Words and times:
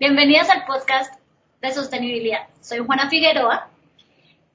Bienvenidas 0.00 0.48
al 0.50 0.64
podcast 0.64 1.14
de 1.60 1.72
sostenibilidad. 1.72 2.48
Soy 2.60 2.78
Juana 2.78 3.10
Figueroa 3.10 3.68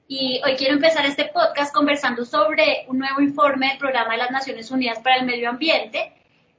y 0.08 0.40
hoy 0.44 0.56
quiero 0.56 0.74
empezar 0.74 1.04
este 1.06 1.26
podcast 1.26 1.74
conversando 1.74 2.24
sobre 2.24 2.86
un 2.88 2.98
nuevo 2.98 3.20
informe 3.20 3.68
del 3.68 3.78
Programa 3.78 4.12
de 4.12 4.18
las 4.18 4.30
Naciones 4.30 4.70
Unidas 4.70 5.00
para 5.00 5.16
el 5.16 5.26
Medio 5.26 5.50
Ambiente, 5.50 6.12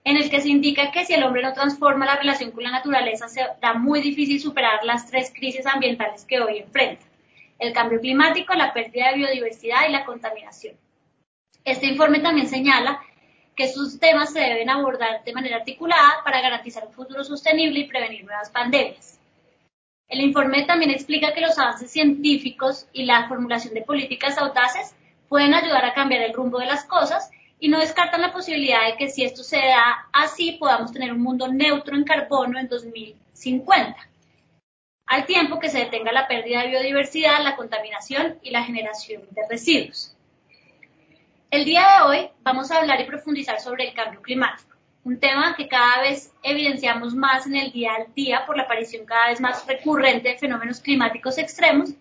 en 0.03 0.17
el 0.17 0.29
que 0.29 0.41
se 0.41 0.49
indica 0.49 0.91
que 0.91 1.05
si 1.05 1.13
el 1.13 1.23
hombre 1.23 1.41
no 1.41 1.53
transforma 1.53 2.05
la 2.05 2.17
relación 2.17 2.51
con 2.51 2.63
la 2.63 2.71
naturaleza, 2.71 3.27
será 3.27 3.73
muy 3.73 4.01
difícil 4.01 4.39
superar 4.39 4.83
las 4.83 5.07
tres 5.09 5.31
crisis 5.33 5.65
ambientales 5.65 6.25
que 6.25 6.39
hoy 6.39 6.59
enfrenta. 6.59 7.05
El 7.57 7.73
cambio 7.73 7.99
climático, 7.99 8.53
la 8.53 8.73
pérdida 8.73 9.09
de 9.09 9.17
biodiversidad 9.17 9.87
y 9.87 9.91
la 9.91 10.05
contaminación. 10.05 10.75
Este 11.63 11.87
informe 11.87 12.19
también 12.19 12.47
señala 12.47 13.01
que 13.55 13.71
sus 13.71 13.99
temas 13.99 14.33
se 14.33 14.39
deben 14.39 14.69
abordar 14.69 15.23
de 15.23 15.33
manera 15.33 15.57
articulada 15.57 16.21
para 16.23 16.41
garantizar 16.41 16.85
un 16.85 16.93
futuro 16.93 17.23
sostenible 17.23 17.79
y 17.79 17.87
prevenir 17.87 18.25
nuevas 18.25 18.49
pandemias. 18.49 19.19
El 20.07 20.21
informe 20.21 20.65
también 20.65 20.91
explica 20.91 21.33
que 21.33 21.41
los 21.41 21.57
avances 21.57 21.91
científicos 21.91 22.87
y 22.93 23.05
la 23.05 23.27
formulación 23.27 23.73
de 23.73 23.81
políticas 23.81 24.37
audaces 24.37 24.93
pueden 25.27 25.53
ayudar 25.53 25.83
a 25.85 25.93
cambiar 25.93 26.21
el 26.21 26.33
rumbo 26.33 26.59
de 26.59 26.67
las 26.67 26.85
cosas 26.85 27.31
y 27.59 27.69
no 27.69 27.79
descartan 27.79 28.21
la 28.21 28.33
posibilidad 28.33 28.85
de 28.85 28.97
que 28.97 29.09
si 29.09 29.23
esto 29.23 29.43
se 29.43 29.57
da 29.57 30.07
así 30.13 30.53
podamos 30.53 30.91
tener 30.91 31.11
un 31.11 31.21
mundo 31.21 31.47
neutro 31.47 31.95
en 31.95 32.03
carbono 32.03 32.59
en 32.59 32.67
2050, 32.67 33.95
al 35.07 35.25
tiempo 35.25 35.59
que 35.59 35.69
se 35.69 35.79
detenga 35.79 36.11
la 36.11 36.27
pérdida 36.27 36.61
de 36.61 36.69
biodiversidad, 36.69 37.43
la 37.43 37.55
contaminación 37.55 38.37
y 38.43 38.51
la 38.51 38.63
generación 38.63 39.23
de 39.31 39.41
residuos. 39.49 40.14
El 41.55 41.63
día 41.63 41.87
de 41.87 42.03
hoy 42.03 42.29
vamos 42.43 42.69
a 42.69 42.79
hablar 42.79 42.99
y 42.99 43.05
profundizar 43.05 43.61
sobre 43.61 43.87
el 43.87 43.93
cambio 43.93 44.21
climático, 44.21 44.75
un 45.05 45.21
tema 45.21 45.55
que 45.55 45.69
cada 45.69 46.01
vez 46.01 46.33
evidenciamos 46.43 47.15
más 47.15 47.47
en 47.47 47.55
el 47.55 47.71
día 47.71 47.95
al 47.95 48.13
día 48.13 48.45
por 48.45 48.57
la 48.57 48.63
aparición 48.63 49.05
cada 49.05 49.29
vez 49.29 49.39
más 49.39 49.65
recurrente 49.65 50.27
de 50.27 50.37
fenómenos 50.37 50.81
climáticos 50.81 51.37
extremos, 51.37 51.91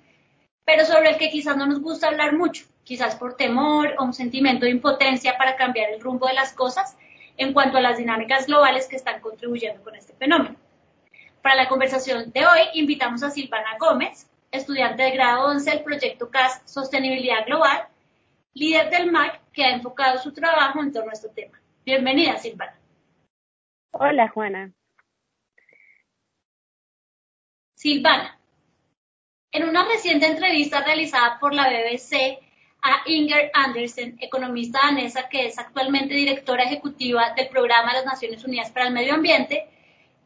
pero 0.64 0.84
sobre 0.84 1.10
el 1.10 1.18
que 1.18 1.30
quizás 1.30 1.56
no 1.56 1.66
nos 1.66 1.80
gusta 1.80 2.08
hablar 2.08 2.32
mucho, 2.32 2.64
quizás 2.82 3.14
por 3.14 3.36
temor 3.36 3.94
o 3.96 4.02
un 4.02 4.12
sentimiento 4.12 4.64
de 4.64 4.72
impotencia 4.72 5.38
para 5.38 5.54
cambiar 5.54 5.90
el 5.90 6.00
rumbo 6.00 6.26
de 6.26 6.34
las 6.34 6.52
cosas 6.52 6.96
en 7.36 7.52
cuanto 7.52 7.78
a 7.78 7.80
las 7.80 7.96
dinámicas 7.96 8.48
globales 8.48 8.88
que 8.88 8.96
están 8.96 9.20
contribuyendo 9.20 9.84
con 9.84 9.94
este 9.94 10.14
fenómeno. 10.14 10.56
Para 11.42 11.54
la 11.54 11.68
conversación 11.68 12.32
de 12.32 12.44
hoy 12.44 12.60
invitamos 12.72 13.22
a 13.22 13.30
Silvana 13.30 13.78
Gómez, 13.78 14.28
estudiante 14.50 15.04
de 15.04 15.12
grado 15.12 15.46
11 15.46 15.70
del 15.70 15.84
proyecto 15.84 16.28
CAS 16.28 16.60
Sostenibilidad 16.64 17.46
Global, 17.46 17.86
líder 18.54 18.88
del 18.90 19.10
MAC 19.10 19.40
que 19.52 19.64
ha 19.64 19.70
enfocado 19.70 20.18
su 20.18 20.32
trabajo 20.32 20.80
en 20.80 20.92
torno 20.92 21.10
a 21.10 21.14
este 21.14 21.28
tema. 21.28 21.60
Bienvenida, 21.84 22.36
Silvana. 22.38 22.78
Hola, 23.92 24.28
Juana. 24.28 24.72
Silvana, 27.74 28.38
en 29.52 29.68
una 29.68 29.84
reciente 29.84 30.26
entrevista 30.26 30.82
realizada 30.82 31.38
por 31.38 31.52
la 31.52 31.68
BBC 31.68 32.38
a 32.80 33.02
Inger 33.06 33.50
Andersen, 33.52 34.16
economista 34.20 34.80
danesa 34.84 35.28
que 35.28 35.46
es 35.46 35.58
actualmente 35.58 36.14
directora 36.14 36.64
ejecutiva 36.64 37.34
del 37.34 37.48
Programa 37.48 37.90
de 37.90 37.98
las 37.98 38.06
Naciones 38.06 38.44
Unidas 38.44 38.70
para 38.70 38.86
el 38.86 38.94
Medio 38.94 39.14
Ambiente, 39.14 39.68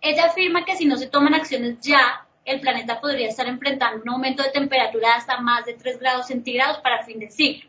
ella 0.01 0.27
afirma 0.27 0.65
que 0.65 0.77
si 0.77 0.85
no 0.85 0.97
se 0.97 1.09
toman 1.09 1.35
acciones 1.35 1.81
ya, 1.81 2.27
el 2.45 2.61
planeta 2.61 3.01
podría 3.01 3.29
estar 3.29 3.49
enfrentando 3.49 4.03
un 4.03 4.09
aumento 4.09 4.43
de 4.43 4.51
temperatura 4.51 5.17
hasta 5.17 5.41
más 5.41 5.67
de 5.67 5.75
3 5.75 5.99
grados 5.99 6.29
centígrados 6.29 6.79
para 6.79 7.05
fin 7.05 7.19
de 7.19 7.31
siglo 7.31 7.69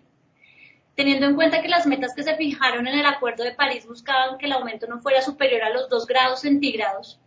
teniendo 1.00 1.28
en 1.28 1.36
cuenta 1.36 1.62
que 1.62 1.70
las 1.70 1.88
metas 1.88 2.14
que 2.14 2.24
se 2.24 2.36
fijaron 2.36 2.86
en 2.86 3.00
el 3.00 3.06
Acuerdo 3.06 3.46
de 3.46 3.54
París 3.54 3.88
buscaban 3.88 4.38
que 4.38 4.48
el 4.48 4.52
aumento 4.52 4.86
no 4.86 5.00
fuera 5.00 5.22
superior 5.22 5.64
a 5.64 5.70
los 5.70 5.88
2 5.88 6.06
grados 6.06 6.42
centígrados 6.42 7.22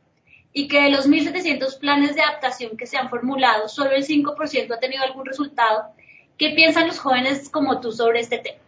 y 0.52 0.68
que 0.68 0.82
de 0.82 0.90
los 0.90 1.08
1.700 1.08 1.80
planes 1.80 2.14
de 2.14 2.20
adaptación 2.20 2.76
que 2.76 2.84
se 2.84 2.98
han 2.98 3.08
formulado, 3.08 3.68
solo 3.68 3.92
el 3.92 4.04
5% 4.04 4.74
ha 4.74 4.78
tenido 4.78 5.02
algún 5.02 5.24
resultado. 5.24 5.86
¿Qué 6.36 6.50
piensan 6.50 6.86
los 6.86 6.98
jóvenes 6.98 7.48
como 7.48 7.80
tú 7.80 7.92
sobre 7.92 8.20
este 8.20 8.36
tema? 8.36 8.58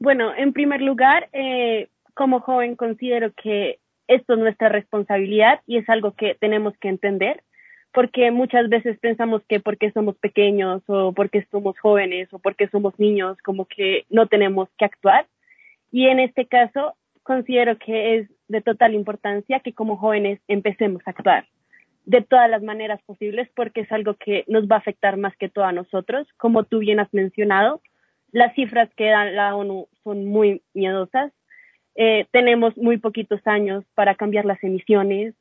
Bueno, 0.00 0.34
en 0.34 0.52
primer 0.52 0.80
lugar, 0.80 1.28
eh, 1.32 1.90
como 2.14 2.40
joven 2.40 2.74
considero 2.74 3.32
que 3.40 3.78
esto 4.08 4.32
es 4.32 4.38
nuestra 4.40 4.68
responsabilidad 4.68 5.60
y 5.68 5.78
es 5.78 5.88
algo 5.88 6.16
que 6.16 6.34
tenemos 6.34 6.76
que 6.80 6.88
entender 6.88 7.44
porque 7.92 8.30
muchas 8.30 8.68
veces 8.68 8.98
pensamos 8.98 9.42
que 9.48 9.60
porque 9.60 9.92
somos 9.92 10.16
pequeños 10.16 10.82
o 10.86 11.12
porque 11.12 11.46
somos 11.50 11.78
jóvenes 11.78 12.32
o 12.32 12.38
porque 12.38 12.68
somos 12.68 12.98
niños, 12.98 13.36
como 13.44 13.66
que 13.66 14.06
no 14.08 14.26
tenemos 14.26 14.68
que 14.78 14.86
actuar. 14.86 15.26
Y 15.90 16.06
en 16.06 16.18
este 16.20 16.46
caso, 16.46 16.94
considero 17.22 17.78
que 17.78 18.16
es 18.16 18.30
de 18.48 18.62
total 18.62 18.94
importancia 18.94 19.60
que 19.60 19.74
como 19.74 19.96
jóvenes 19.96 20.40
empecemos 20.48 21.02
a 21.06 21.10
actuar 21.10 21.46
de 22.04 22.20
todas 22.20 22.50
las 22.50 22.62
maneras 22.62 23.00
posibles 23.02 23.48
porque 23.54 23.82
es 23.82 23.92
algo 23.92 24.14
que 24.14 24.44
nos 24.48 24.64
va 24.64 24.76
a 24.76 24.78
afectar 24.78 25.16
más 25.16 25.36
que 25.36 25.48
todo 25.48 25.64
a 25.64 25.72
nosotros. 25.72 26.26
Como 26.36 26.64
tú 26.64 26.78
bien 26.78 26.98
has 26.98 27.12
mencionado, 27.12 27.80
las 28.32 28.54
cifras 28.54 28.88
que 28.96 29.10
da 29.10 29.24
la 29.26 29.54
ONU 29.54 29.88
son 30.02 30.24
muy 30.24 30.62
miedosas. 30.74 31.32
Eh, 31.94 32.26
tenemos 32.32 32.76
muy 32.76 32.96
poquitos 32.96 33.40
años 33.46 33.84
para 33.94 34.14
cambiar 34.14 34.46
las 34.46 34.62
emisiones 34.64 35.34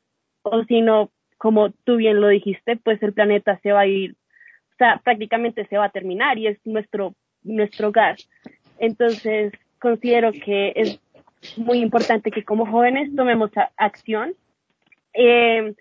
o 0.43 0.63
si 0.65 0.81
no, 0.81 1.11
como 1.41 1.71
tú 1.71 1.95
bien 1.95 2.21
lo 2.21 2.27
dijiste, 2.27 2.75
pues 2.75 3.01
el 3.01 3.13
planeta 3.13 3.59
se 3.63 3.71
va 3.71 3.79
a 3.79 3.87
ir, 3.87 4.11
o 4.11 4.75
sea, 4.77 5.01
prácticamente 5.03 5.65
se 5.65 5.75
va 5.75 5.85
a 5.85 5.89
terminar 5.89 6.37
y 6.37 6.45
es 6.45 6.59
nuestro, 6.65 7.15
nuestro 7.41 7.87
hogar. 7.87 8.17
Entonces, 8.77 9.51
considero 9.79 10.33
que 10.33 10.71
es 10.75 10.99
muy 11.57 11.79
importante 11.79 12.29
que 12.29 12.43
como 12.43 12.67
jóvenes 12.67 13.15
tomemos 13.15 13.49
acción. 13.75 14.35
Eh, 15.15 15.73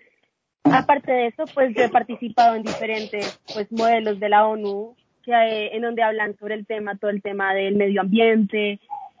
aparte 0.63 1.11
de 1.11 1.27
eso, 1.27 1.43
pues 1.53 1.75
yo 1.75 1.83
he 1.83 1.89
participado 1.89 2.55
en 2.55 2.63
diferentes 2.63 3.39
pues 3.53 3.71
modelos 3.71 4.19
de 4.19 4.29
la 4.29 4.47
ONU 4.47 4.95
que, 5.23 5.31
eh, 5.31 5.75
en 5.75 5.83
donde 5.83 6.01
hablan 6.01 6.35
sobre 6.37 6.55
el 6.55 6.65
tema, 6.65 6.97
todo 6.97 7.11
el 7.11 7.21
tema 7.21 7.53
del 7.53 7.75
medio 7.75 8.01
ambiente. 8.01 8.79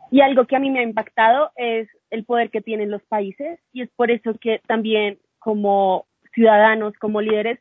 Y 0.09 0.21
algo 0.21 0.47
que 0.47 0.55
a 0.55 0.59
mí 0.59 0.71
me 0.71 0.79
ha 0.79 0.83
impactado 0.83 1.51
es 1.55 1.87
el 2.09 2.25
poder 2.25 2.49
que 2.49 2.61
tienen 2.61 2.89
los 2.89 3.03
países 3.03 3.59
y 3.71 3.83
es 3.83 3.91
por 3.91 4.09
eso 4.09 4.33
que 4.41 4.59
también 4.65 5.19
como 5.37 6.07
ciudadanos, 6.33 6.93
como 6.97 7.21
líderes, 7.21 7.59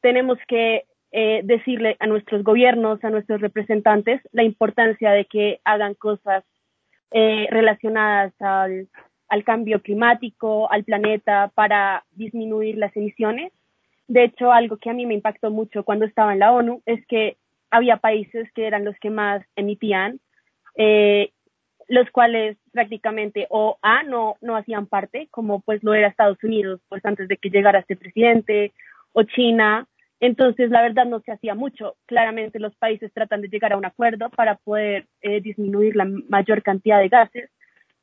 tenemos 0.00 0.38
que 0.48 0.84
eh, 1.12 1.40
decirle 1.44 1.96
a 2.00 2.06
nuestros 2.06 2.42
gobiernos, 2.42 3.02
a 3.02 3.10
nuestros 3.10 3.40
representantes, 3.40 4.20
la 4.32 4.42
importancia 4.42 5.12
de 5.12 5.24
que 5.24 5.60
hagan 5.64 5.94
cosas 5.94 6.44
eh, 7.10 7.46
relacionadas 7.50 8.32
al, 8.40 9.44
cambio 9.44 9.80
climático, 9.80 10.70
al 10.70 10.84
planeta, 10.84 11.50
para 11.54 12.04
disminuir 12.12 12.76
las 12.76 12.96
emisiones. 12.96 13.52
De 14.08 14.24
hecho, 14.24 14.52
algo 14.52 14.76
que 14.76 14.90
a 14.90 14.92
mí 14.92 15.06
me 15.06 15.14
impactó 15.14 15.50
mucho 15.50 15.84
cuando 15.84 16.04
estaba 16.04 16.32
en 16.32 16.40
la 16.40 16.52
ONU 16.52 16.82
es 16.86 17.04
que 17.06 17.36
había 17.70 17.96
países 17.96 18.50
que 18.52 18.66
eran 18.66 18.84
los 18.84 18.96
que 18.98 19.10
más 19.10 19.42
emitían 19.56 20.20
eh, 20.76 21.30
los 21.88 22.10
cuales 22.10 22.56
prácticamente 22.72 23.46
o 23.50 23.78
A 23.82 24.02
no, 24.02 24.36
no 24.40 24.56
hacían 24.56 24.86
parte, 24.86 25.28
como 25.30 25.60
pues 25.60 25.82
lo 25.82 25.94
era 25.94 26.08
Estados 26.08 26.42
Unidos, 26.42 26.80
pues 26.88 27.04
antes 27.04 27.28
de 27.28 27.36
que 27.36 27.50
llegara 27.50 27.80
este 27.80 27.96
presidente, 27.96 28.72
o 29.12 29.22
China. 29.22 29.86
Entonces, 30.20 30.70
la 30.70 30.82
verdad 30.82 31.06
no 31.06 31.20
se 31.20 31.32
hacía 31.32 31.54
mucho. 31.54 31.96
Claramente 32.06 32.58
los 32.58 32.74
países 32.76 33.12
tratan 33.12 33.40
de 33.40 33.48
llegar 33.48 33.72
a 33.72 33.76
un 33.76 33.84
acuerdo 33.84 34.30
para 34.30 34.56
poder 34.56 35.06
eh, 35.22 35.40
disminuir 35.40 35.96
la 35.96 36.04
mayor 36.04 36.62
cantidad 36.62 36.98
de 36.98 37.08
gases, 37.08 37.50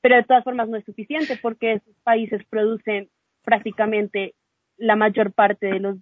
pero 0.01 0.15
de 0.15 0.23
todas 0.23 0.43
formas 0.43 0.69
no 0.69 0.77
es 0.77 0.85
suficiente 0.85 1.37
porque 1.41 1.73
esos 1.73 1.95
países 2.03 2.43
producen 2.49 3.09
prácticamente 3.43 4.33
la 4.77 4.95
mayor 4.95 5.33
parte 5.33 5.67
de 5.67 5.79
los 5.79 5.97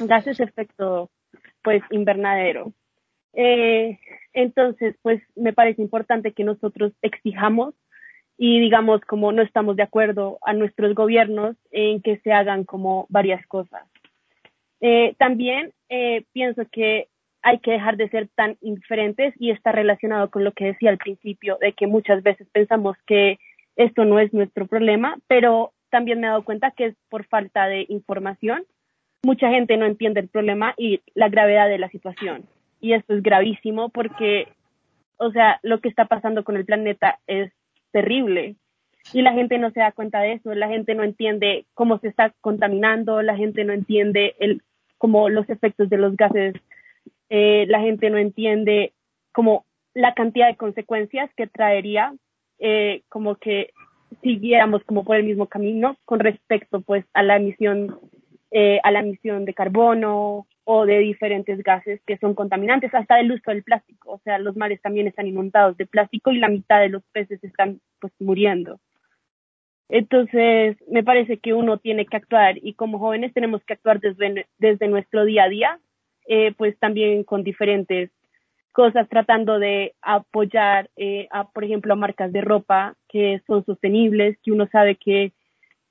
gases 0.00 0.38
de 0.38 0.44
efecto 0.44 1.10
pues 1.62 1.82
invernadero. 1.90 2.72
Eh, 3.32 3.98
entonces, 4.32 4.94
pues 5.02 5.22
me 5.34 5.52
parece 5.52 5.82
importante 5.82 6.32
que 6.32 6.44
nosotros 6.44 6.92
exijamos 7.02 7.74
y 8.38 8.60
digamos 8.60 9.00
como 9.02 9.32
no 9.32 9.42
estamos 9.42 9.76
de 9.76 9.82
acuerdo 9.82 10.38
a 10.42 10.52
nuestros 10.52 10.94
gobiernos 10.94 11.56
en 11.70 12.00
que 12.00 12.18
se 12.18 12.32
hagan 12.32 12.64
como 12.64 13.06
varias 13.10 13.44
cosas. 13.46 13.82
Eh, 14.80 15.14
también 15.18 15.72
eh, 15.88 16.24
pienso 16.32 16.62
que 16.70 17.08
hay 17.42 17.58
que 17.58 17.72
dejar 17.72 17.96
de 17.96 18.08
ser 18.08 18.28
tan 18.34 18.56
indiferentes 18.60 19.34
y 19.38 19.50
está 19.50 19.72
relacionado 19.72 20.30
con 20.30 20.44
lo 20.44 20.52
que 20.52 20.66
decía 20.66 20.90
al 20.90 20.98
principio, 20.98 21.58
de 21.60 21.72
que 21.72 21.86
muchas 21.86 22.22
veces 22.22 22.46
pensamos 22.52 22.96
que 23.06 23.38
esto 23.76 24.04
no 24.04 24.18
es 24.18 24.32
nuestro 24.32 24.66
problema, 24.66 25.18
pero 25.26 25.72
también 25.90 26.20
me 26.20 26.26
he 26.26 26.30
dado 26.30 26.44
cuenta 26.44 26.70
que 26.70 26.86
es 26.86 26.96
por 27.08 27.24
falta 27.26 27.66
de 27.66 27.86
información. 27.88 28.64
Mucha 29.22 29.50
gente 29.50 29.76
no 29.76 29.86
entiende 29.86 30.20
el 30.20 30.28
problema 30.28 30.74
y 30.76 31.00
la 31.14 31.28
gravedad 31.28 31.68
de 31.68 31.78
la 31.78 31.90
situación 31.90 32.44
y 32.80 32.92
esto 32.94 33.14
es 33.14 33.22
gravísimo 33.22 33.90
porque, 33.90 34.48
o 35.18 35.30
sea, 35.30 35.60
lo 35.62 35.80
que 35.80 35.88
está 35.88 36.06
pasando 36.06 36.44
con 36.44 36.56
el 36.56 36.64
planeta 36.64 37.18
es 37.26 37.52
terrible. 37.92 38.56
Y 39.12 39.22
la 39.22 39.32
gente 39.32 39.58
no 39.58 39.70
se 39.70 39.80
da 39.80 39.92
cuenta 39.92 40.20
de 40.20 40.34
eso, 40.34 40.54
la 40.54 40.68
gente 40.68 40.94
no 40.94 41.02
entiende 41.02 41.64
cómo 41.74 41.98
se 41.98 42.08
está 42.08 42.34
contaminando, 42.40 43.22
la 43.22 43.36
gente 43.36 43.64
no 43.64 43.72
entiende 43.72 44.34
el, 44.38 44.62
como 44.98 45.28
los 45.28 45.48
efectos 45.48 45.88
de 45.88 45.96
los 45.96 46.16
gases, 46.16 46.54
eh, 47.30 47.64
la 47.68 47.80
gente 47.80 48.10
no 48.10 48.18
entiende 48.18 48.92
como 49.32 49.64
la 49.94 50.14
cantidad 50.14 50.48
de 50.48 50.56
consecuencias 50.56 51.30
que 51.36 51.46
traería, 51.46 52.14
eh, 52.58 53.02
como 53.08 53.36
que 53.36 53.70
siguiéramos 54.22 54.84
como 54.84 55.04
por 55.04 55.16
el 55.16 55.24
mismo 55.24 55.46
camino 55.46 55.96
con 56.04 56.20
respecto 56.20 56.80
pues 56.80 57.04
a 57.14 57.22
la 57.22 57.36
emisión 57.36 57.98
eh, 58.50 58.80
a 58.82 58.90
la 58.90 59.00
emisión 59.00 59.44
de 59.44 59.54
carbono 59.54 60.46
o 60.64 60.86
de 60.86 60.98
diferentes 60.98 61.62
gases 61.62 62.00
que 62.06 62.18
son 62.18 62.34
contaminantes, 62.34 62.94
hasta 62.94 63.18
el 63.20 63.32
uso 63.32 63.50
del 63.50 63.62
plástico. 63.62 64.12
O 64.12 64.18
sea, 64.24 64.38
los 64.38 64.56
mares 64.56 64.80
también 64.82 65.06
están 65.06 65.26
inundados 65.26 65.76
de 65.76 65.86
plástico 65.86 66.30
y 66.32 66.38
la 66.38 66.48
mitad 66.48 66.80
de 66.80 66.90
los 66.90 67.02
peces 67.12 67.42
están 67.42 67.80
pues 68.00 68.12
muriendo. 68.18 68.78
Entonces, 69.88 70.76
me 70.88 71.02
parece 71.02 71.38
que 71.38 71.52
uno 71.52 71.78
tiene 71.78 72.06
que 72.06 72.16
actuar 72.16 72.58
y 72.62 72.74
como 72.74 73.00
jóvenes 73.00 73.34
tenemos 73.34 73.62
que 73.64 73.72
actuar 73.72 73.98
desde, 74.00 74.46
desde 74.58 74.86
nuestro 74.86 75.24
día 75.24 75.44
a 75.44 75.48
día, 75.48 75.80
eh, 76.28 76.52
pues 76.56 76.78
también 76.78 77.24
con 77.24 77.42
diferentes 77.42 78.10
cosas, 78.72 79.08
tratando 79.08 79.58
de 79.58 79.94
apoyar, 80.00 80.90
eh, 80.96 81.26
a, 81.32 81.50
por 81.50 81.64
ejemplo, 81.64 81.92
a 81.92 81.96
marcas 81.96 82.32
de 82.32 82.40
ropa 82.40 82.94
que 83.08 83.42
son 83.48 83.64
sostenibles, 83.64 84.38
que 84.44 84.52
uno 84.52 84.68
sabe 84.70 84.94
que, 84.94 85.32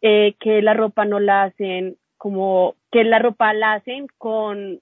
eh, 0.01 0.35
que 0.39 0.61
la 0.61 0.73
ropa 0.73 1.03
no 1.03 1.19
la 1.19 1.43
hacen 1.43 1.97
como 2.19 2.75
que 2.91 3.03
la 3.05 3.17
ropa 3.17 3.53
la 3.53 3.73
hacen 3.73 4.07
con 4.17 4.81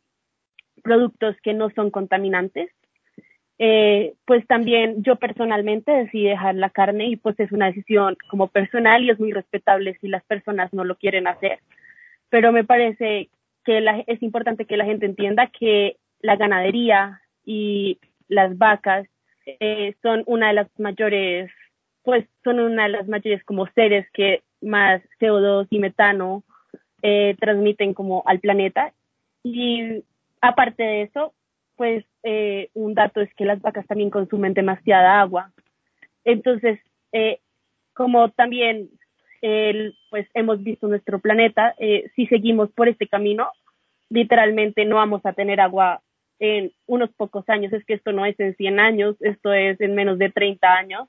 productos 0.83 1.37
que 1.43 1.53
no 1.53 1.69
son 1.69 1.91
contaminantes. 1.91 2.69
Eh, 3.59 4.15
pues 4.25 4.45
también 4.47 5.03
yo 5.03 5.15
personalmente 5.15 5.91
decidí 5.91 6.25
dejar 6.25 6.55
la 6.55 6.71
carne 6.71 7.07
y 7.07 7.15
pues 7.15 7.39
es 7.39 7.51
una 7.51 7.67
decisión 7.67 8.17
como 8.29 8.47
personal 8.49 9.03
y 9.03 9.11
es 9.11 9.19
muy 9.19 9.31
respetable 9.31 9.97
si 10.01 10.07
las 10.07 10.23
personas 10.25 10.73
no 10.73 10.83
lo 10.83 10.97
quieren 10.97 11.27
hacer. 11.27 11.59
Pero 12.29 12.51
me 12.51 12.63
parece 12.63 13.29
que 13.63 14.03
es 14.07 14.23
importante 14.23 14.65
que 14.65 14.77
la 14.77 14.85
gente 14.85 15.05
entienda 15.05 15.47
que 15.47 15.97
la 16.21 16.37
ganadería 16.37 17.21
y 17.45 17.99
las 18.27 18.57
vacas 18.57 19.07
eh, 19.45 19.95
son 20.01 20.23
una 20.25 20.47
de 20.47 20.53
las 20.53 20.67
mayores, 20.79 21.51
pues 22.03 22.25
son 22.43 22.59
una 22.59 22.83
de 22.83 22.89
las 22.89 23.07
mayores 23.07 23.43
como 23.43 23.67
seres 23.75 24.07
que 24.11 24.41
más 24.59 25.03
CO2 25.19 25.67
y 25.69 25.79
metano 25.79 26.43
eh, 27.01 27.35
transmiten 27.39 27.93
como 27.93 28.23
al 28.25 28.39
planeta. 28.39 28.93
Y 29.43 30.03
aparte 30.41 30.83
de 30.83 31.01
eso, 31.03 31.33
pues 31.75 32.03
eh, 32.23 32.69
un 32.73 32.93
dato 32.93 33.21
es 33.21 33.33
que 33.35 33.45
las 33.45 33.61
vacas 33.61 33.85
también 33.87 34.09
consumen 34.09 34.53
demasiada 34.53 35.21
agua. 35.21 35.51
Entonces, 36.25 36.79
eh, 37.13 37.39
como 37.93 38.29
también 38.31 38.89
pues 40.09 40.27
hemos 40.33 40.61
visto 40.63 40.87
nuestro 40.87 41.19
planeta, 41.19 41.75
eh, 41.79 42.09
si 42.15 42.25
seguimos 42.27 42.71
por 42.71 42.89
este 42.89 43.07
camino, 43.07 43.49
literalmente 44.09 44.83
no 44.83 44.95
vamos 44.95 45.25
a 45.25 45.33
tener 45.33 45.61
agua 45.61 46.01
en 46.39 46.71
unos 46.85 47.11
pocos 47.11 47.47
años. 47.49 47.71
Es 47.71 47.85
que 47.85 47.93
esto 47.93 48.11
no 48.11 48.25
es 48.25 48.37
en 48.39 48.55
100 48.55 48.79
años, 48.79 49.15
esto 49.21 49.53
es 49.53 49.79
en 49.79 49.95
menos 49.95 50.17
de 50.17 50.29
30 50.29 50.73
años. 50.73 51.07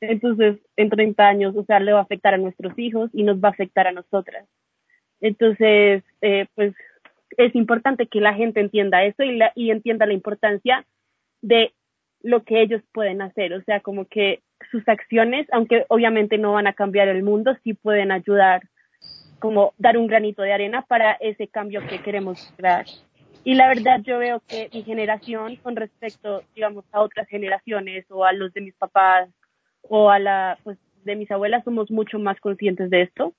Entonces, 0.00 0.58
en 0.76 0.90
30 0.90 1.26
años, 1.26 1.56
o 1.56 1.64
sea, 1.64 1.80
le 1.80 1.92
va 1.92 2.00
a 2.00 2.02
afectar 2.02 2.34
a 2.34 2.38
nuestros 2.38 2.78
hijos 2.78 3.10
y 3.12 3.22
nos 3.22 3.38
va 3.38 3.48
a 3.48 3.52
afectar 3.52 3.86
a 3.86 3.92
nosotras. 3.92 4.46
Entonces, 5.20 6.02
eh, 6.20 6.46
pues 6.54 6.74
es 7.36 7.54
importante 7.54 8.06
que 8.06 8.20
la 8.20 8.34
gente 8.34 8.60
entienda 8.60 9.04
eso 9.04 9.22
y, 9.22 9.36
la, 9.36 9.52
y 9.54 9.70
entienda 9.70 10.06
la 10.06 10.12
importancia 10.12 10.84
de 11.42 11.72
lo 12.22 12.42
que 12.42 12.62
ellos 12.62 12.82
pueden 12.92 13.22
hacer. 13.22 13.52
O 13.54 13.62
sea, 13.62 13.80
como 13.80 14.06
que 14.06 14.42
sus 14.70 14.86
acciones, 14.88 15.46
aunque 15.52 15.84
obviamente 15.88 16.38
no 16.38 16.52
van 16.52 16.66
a 16.66 16.72
cambiar 16.72 17.08
el 17.08 17.22
mundo, 17.22 17.56
sí 17.62 17.74
pueden 17.74 18.10
ayudar, 18.10 18.62
como 19.38 19.72
dar 19.78 19.96
un 19.96 20.08
granito 20.08 20.42
de 20.42 20.52
arena 20.52 20.82
para 20.82 21.12
ese 21.12 21.46
cambio 21.46 21.80
que 21.86 22.00
queremos 22.00 22.52
crear. 22.56 22.86
Y 23.44 23.54
la 23.54 23.68
verdad 23.68 24.00
yo 24.02 24.18
veo 24.18 24.42
que 24.46 24.68
mi 24.72 24.82
generación 24.82 25.56
con 25.56 25.76
respecto, 25.76 26.42
digamos, 26.54 26.84
a 26.92 27.00
otras 27.00 27.28
generaciones 27.28 28.04
o 28.10 28.24
a 28.24 28.32
los 28.32 28.52
de 28.52 28.62
mis 28.62 28.74
papás 28.74 29.28
o 29.82 30.10
a 30.10 30.18
la, 30.18 30.58
pues, 30.64 30.76
de 31.04 31.14
mis 31.14 31.30
abuelas 31.30 31.62
somos 31.64 31.90
mucho 31.90 32.18
más 32.18 32.38
conscientes 32.40 32.90
de 32.90 33.02
esto 33.02 33.32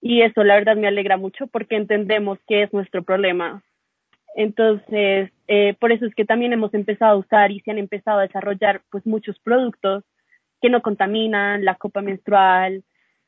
y 0.00 0.22
eso 0.22 0.44
la 0.44 0.54
verdad 0.54 0.76
me 0.76 0.88
alegra 0.88 1.16
mucho 1.16 1.46
porque 1.46 1.76
entendemos 1.76 2.38
que 2.46 2.62
es 2.62 2.72
nuestro 2.72 3.02
problema. 3.02 3.62
Entonces, 4.34 5.30
eh, 5.48 5.74
por 5.78 5.92
eso 5.92 6.06
es 6.06 6.14
que 6.14 6.24
también 6.24 6.52
hemos 6.52 6.72
empezado 6.72 7.12
a 7.12 7.18
usar 7.18 7.50
y 7.50 7.60
se 7.60 7.70
han 7.70 7.78
empezado 7.78 8.20
a 8.20 8.26
desarrollar 8.26 8.82
pues 8.90 9.04
muchos 9.06 9.38
productos 9.40 10.04
que 10.62 10.70
no 10.70 10.82
contaminan, 10.82 11.64
la 11.64 11.74
copa 11.74 12.00
menstrual. 12.00 12.84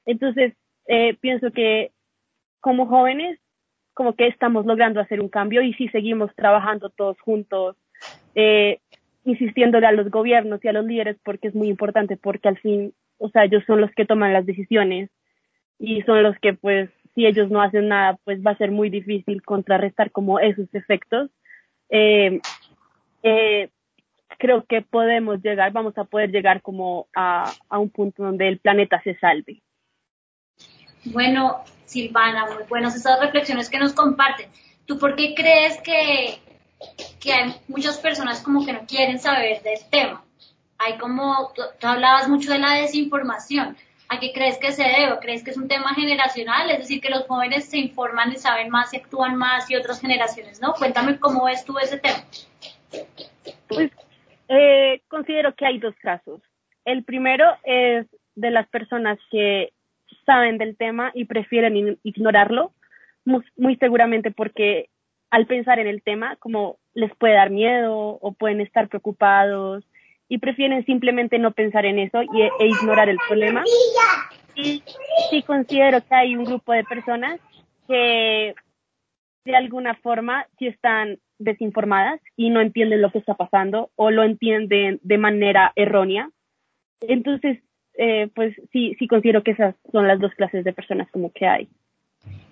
Entonces, 0.06 0.54
eh, 0.86 1.16
pienso 1.20 1.50
que 1.50 1.90
como 2.60 2.86
jóvenes, 2.86 3.38
como 3.94 4.14
que 4.14 4.26
estamos 4.28 4.64
logrando 4.64 5.00
hacer 5.00 5.20
un 5.20 5.28
cambio 5.28 5.62
y 5.62 5.74
si 5.74 5.88
seguimos 5.88 6.34
trabajando 6.34 6.88
todos 6.90 7.20
juntos, 7.20 7.76
eh, 8.34 8.78
insistiéndole 9.24 9.86
a 9.86 9.92
los 9.92 10.10
gobiernos 10.10 10.64
y 10.64 10.68
a 10.68 10.72
los 10.72 10.86
líderes 10.86 11.16
porque 11.24 11.48
es 11.48 11.54
muy 11.54 11.68
importante, 11.68 12.16
porque 12.16 12.48
al 12.48 12.58
fin, 12.58 12.94
o 13.18 13.28
sea, 13.28 13.44
ellos 13.44 13.62
son 13.66 13.80
los 13.80 13.90
que 13.92 14.06
toman 14.06 14.32
las 14.32 14.46
decisiones 14.46 15.10
y 15.78 16.02
son 16.02 16.22
los 16.22 16.38
que 16.38 16.54
pues 16.54 16.90
si 17.14 17.26
ellos 17.26 17.50
no 17.50 17.60
hacen 17.60 17.88
nada 17.88 18.18
pues 18.24 18.40
va 18.44 18.52
a 18.52 18.58
ser 18.58 18.70
muy 18.70 18.90
difícil 18.90 19.42
contrarrestar 19.42 20.10
como 20.10 20.38
esos 20.38 20.72
efectos. 20.74 21.30
Eh, 21.90 22.40
eh, 23.22 23.68
creo 24.38 24.64
que 24.64 24.82
podemos 24.82 25.42
llegar, 25.42 25.72
vamos 25.72 25.96
a 25.98 26.04
poder 26.04 26.30
llegar 26.30 26.62
como 26.62 27.06
a, 27.14 27.52
a 27.68 27.78
un 27.78 27.90
punto 27.90 28.22
donde 28.22 28.48
el 28.48 28.58
planeta 28.58 29.00
se 29.02 29.16
salve. 29.18 29.62
Bueno, 31.04 31.64
Silvana, 31.84 32.46
muy 32.46 32.62
buenas 32.68 32.94
esas 32.94 33.20
reflexiones 33.20 33.68
que 33.68 33.78
nos 33.78 33.92
comparten. 33.92 34.48
¿Tú 34.86 34.98
por 34.98 35.16
qué 35.16 35.34
crees 35.34 35.80
que, 35.82 36.38
que 37.20 37.32
hay 37.32 37.54
muchas 37.68 37.98
personas 37.98 38.40
como 38.40 38.64
que 38.64 38.72
no 38.72 38.86
quieren 38.86 39.18
saber 39.18 39.62
del 39.62 39.78
tema? 39.90 40.24
Hay 40.78 40.98
como, 40.98 41.52
tú 41.54 41.86
hablabas 41.86 42.28
mucho 42.28 42.52
de 42.52 42.58
la 42.58 42.74
desinformación. 42.74 43.76
¿A 44.12 44.20
qué 44.20 44.30
crees 44.34 44.58
que 44.58 44.72
se 44.72 44.82
debe? 44.82 45.18
¿Crees 45.22 45.42
que 45.42 45.52
es 45.52 45.56
un 45.56 45.68
tema 45.68 45.94
generacional? 45.94 46.70
Es 46.70 46.80
decir, 46.80 47.00
que 47.00 47.08
los 47.08 47.26
jóvenes 47.26 47.64
se 47.64 47.78
informan 47.78 48.30
y 48.30 48.36
saben 48.36 48.68
más 48.68 48.92
y 48.92 48.98
actúan 48.98 49.36
más 49.36 49.70
y 49.70 49.74
otras 49.74 50.02
generaciones 50.02 50.60
no. 50.60 50.74
Cuéntame 50.74 51.18
cómo 51.18 51.46
ves 51.46 51.64
tú 51.64 51.78
ese 51.78 51.98
tema. 51.98 52.18
Pues 53.68 53.90
eh, 54.48 55.00
considero 55.08 55.54
que 55.54 55.64
hay 55.64 55.78
dos 55.78 55.94
casos. 56.02 56.42
El 56.84 57.04
primero 57.04 57.56
es 57.64 58.06
de 58.34 58.50
las 58.50 58.68
personas 58.68 59.18
que 59.30 59.72
saben 60.26 60.58
del 60.58 60.76
tema 60.76 61.10
y 61.14 61.24
prefieren 61.24 61.98
ignorarlo, 62.02 62.72
muy, 63.24 63.76
seguramente 63.76 64.30
porque 64.30 64.90
al 65.30 65.46
pensar 65.46 65.78
en 65.78 65.86
el 65.86 66.02
tema, 66.02 66.36
como 66.36 66.76
les 66.92 67.16
puede 67.16 67.34
dar 67.34 67.48
miedo 67.48 68.18
o 68.20 68.32
pueden 68.32 68.60
estar 68.60 68.88
preocupados 68.88 69.84
y 70.32 70.38
prefieren 70.38 70.82
simplemente 70.86 71.38
no 71.38 71.50
pensar 71.50 71.84
en 71.84 71.98
eso 71.98 72.22
y, 72.22 72.40
e 72.40 72.66
ignorar 72.66 73.10
el 73.10 73.18
problema. 73.28 73.62
Y 74.54 74.82
sí 75.28 75.42
considero 75.42 76.00
que 76.00 76.14
hay 76.14 76.34
un 76.34 76.44
grupo 76.44 76.72
de 76.72 76.84
personas 76.84 77.38
que 77.86 78.54
de 79.44 79.56
alguna 79.56 79.94
forma 79.96 80.46
sí 80.58 80.68
están 80.68 81.18
desinformadas 81.38 82.18
y 82.34 82.48
no 82.48 82.62
entienden 82.62 83.02
lo 83.02 83.12
que 83.12 83.18
está 83.18 83.34
pasando 83.34 83.90
o 83.94 84.10
lo 84.10 84.22
entienden 84.22 85.00
de 85.02 85.18
manera 85.18 85.70
errónea. 85.76 86.30
Entonces, 87.02 87.58
eh, 87.98 88.30
pues 88.34 88.56
sí, 88.72 88.96
sí 88.98 89.08
considero 89.08 89.42
que 89.42 89.50
esas 89.50 89.74
son 89.90 90.08
las 90.08 90.18
dos 90.18 90.32
clases 90.34 90.64
de 90.64 90.72
personas 90.72 91.10
como 91.10 91.30
que 91.30 91.46
hay. 91.46 91.68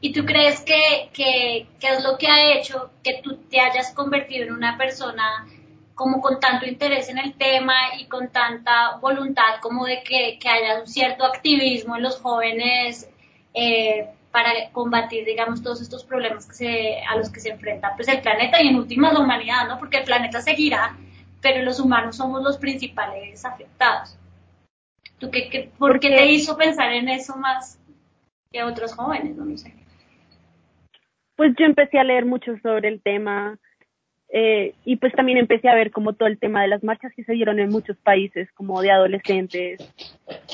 ¿Y 0.02 0.12
tú 0.12 0.26
crees 0.26 0.60
que, 0.66 1.08
que, 1.14 1.66
que 1.80 1.86
es 1.86 2.04
lo 2.04 2.18
que 2.18 2.26
ha 2.26 2.58
hecho 2.58 2.90
que 3.02 3.22
tú 3.22 3.38
te 3.48 3.58
hayas 3.58 3.94
convertido 3.94 4.44
en 4.44 4.52
una 4.52 4.76
persona 4.76 5.46
como 6.00 6.22
con 6.22 6.40
tanto 6.40 6.64
interés 6.64 7.10
en 7.10 7.18
el 7.18 7.34
tema 7.34 7.74
y 7.98 8.06
con 8.06 8.28
tanta 8.28 8.96
voluntad 9.02 9.60
como 9.60 9.84
de 9.84 10.02
que, 10.02 10.38
haya 10.48 10.80
un 10.80 10.86
cierto 10.86 11.26
activismo 11.26 11.94
en 11.94 12.02
los 12.02 12.18
jóvenes 12.22 13.06
eh, 13.52 14.08
para 14.30 14.50
combatir, 14.72 15.26
digamos, 15.26 15.62
todos 15.62 15.82
estos 15.82 16.02
problemas 16.02 16.46
que 16.46 16.54
se, 16.54 17.02
a 17.04 17.16
los 17.16 17.28
que 17.28 17.40
se 17.40 17.50
enfrenta 17.50 17.92
pues, 17.96 18.08
el 18.08 18.22
planeta 18.22 18.62
y 18.62 18.68
en 18.68 18.76
última 18.76 19.12
la 19.12 19.20
humanidad, 19.20 19.68
¿no? 19.68 19.78
Porque 19.78 19.98
el 19.98 20.04
planeta 20.04 20.40
seguirá, 20.40 20.96
pero 21.42 21.62
los 21.62 21.78
humanos 21.78 22.16
somos 22.16 22.42
los 22.42 22.56
principales 22.56 23.44
afectados. 23.44 24.18
¿Tú 25.18 25.30
qué, 25.30 25.70
por 25.76 26.00
qué 26.00 26.08
te 26.08 26.32
hizo 26.32 26.56
pensar 26.56 26.94
en 26.94 27.10
eso 27.10 27.36
más 27.36 27.78
que 28.50 28.62
otros 28.62 28.94
jóvenes? 28.94 29.36
No, 29.36 29.44
no 29.44 29.58
sé. 29.58 29.74
Pues 31.36 31.52
yo 31.58 31.66
empecé 31.66 31.98
a 31.98 32.04
leer 32.04 32.24
mucho 32.24 32.56
sobre 32.62 32.88
el 32.88 33.02
tema, 33.02 33.58
eh, 34.32 34.74
y 34.84 34.96
pues 34.96 35.12
también 35.14 35.38
empecé 35.38 35.68
a 35.68 35.74
ver 35.74 35.90
como 35.90 36.12
todo 36.12 36.28
el 36.28 36.38
tema 36.38 36.62
de 36.62 36.68
las 36.68 36.84
marchas 36.84 37.12
que 37.14 37.24
se 37.24 37.32
dieron 37.32 37.58
en 37.58 37.68
muchos 37.68 37.96
países, 37.96 38.50
como 38.52 38.80
de 38.80 38.92
adolescentes, 38.92 39.80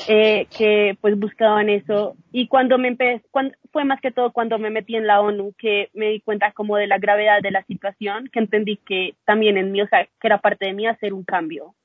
eh, 0.07 0.47
que 0.57 0.97
pues 0.99 1.17
buscaban 1.19 1.69
eso. 1.69 2.15
Y 2.31 2.47
cuando 2.47 2.79
me 2.79 2.87
empecé, 2.87 3.23
cuando, 3.29 3.55
fue 3.71 3.85
más 3.85 4.01
que 4.01 4.11
todo 4.11 4.31
cuando 4.31 4.57
me 4.57 4.71
metí 4.71 4.95
en 4.95 5.05
la 5.05 5.21
ONU, 5.21 5.53
que 5.59 5.89
me 5.93 6.09
di 6.09 6.21
cuenta 6.21 6.51
como 6.53 6.77
de 6.77 6.87
la 6.87 6.97
gravedad 6.97 7.41
de 7.41 7.51
la 7.51 7.63
situación, 7.65 8.29
que 8.33 8.39
entendí 8.39 8.77
que 8.77 9.13
también 9.25 9.57
en 9.57 9.71
mí, 9.71 9.81
o 9.81 9.87
sea, 9.87 10.05
que 10.05 10.27
era 10.27 10.39
parte 10.39 10.65
de 10.65 10.73
mí 10.73 10.87
hacer 10.87 11.13
un 11.13 11.23
cambio. 11.23 11.75